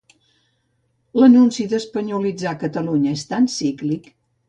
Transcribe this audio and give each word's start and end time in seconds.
L'anunci 1.19 1.67
d'espanyolitzar 1.75 2.57
Catalunya 2.67 3.17
és 3.21 3.31
tan 3.33 3.51
cíclic 3.61 4.15